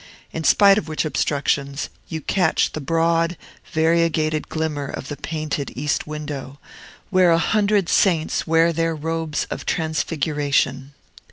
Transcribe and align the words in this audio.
in 0.31 0.43
spite 0.43 0.79
of 0.79 0.87
which 0.87 1.05
obstructions, 1.05 1.89
you 2.07 2.21
catch 2.21 2.71
the 2.71 2.81
broad, 2.81 3.37
variegated 3.71 4.49
glimmer 4.49 4.87
of 4.87 5.09
the 5.09 5.15
painted 5.17 5.71
east 5.75 6.07
window, 6.07 6.57
where 7.11 7.29
a 7.29 7.37
hundred 7.37 7.87
saints 7.87 8.47
wear 8.47 8.73
their 8.73 8.95
robes 8.95 9.45
of 9.51 9.63
transfiguration. 9.63 10.95